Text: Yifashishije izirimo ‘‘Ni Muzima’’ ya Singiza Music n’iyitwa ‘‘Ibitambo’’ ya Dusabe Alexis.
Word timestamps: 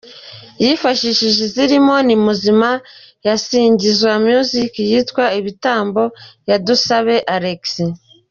Yifashishije 0.63 1.39
izirimo 1.47 1.93
‘‘Ni 2.07 2.15
Muzima’’ 2.23 2.71
ya 3.25 3.35
Singiza 3.45 4.11
Music 4.27 4.71
n’iyitwa 4.79 5.23
‘‘Ibitambo’’ 5.39 6.03
ya 6.49 6.57
Dusabe 6.65 7.15
Alexis. 7.35 7.93